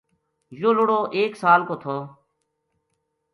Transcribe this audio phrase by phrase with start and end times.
[0.59, 1.97] یوہ لُڑو ایک سال کو تھو